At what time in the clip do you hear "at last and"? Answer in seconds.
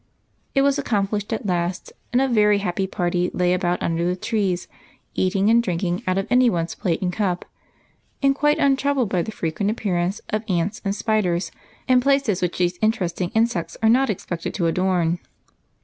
1.31-2.19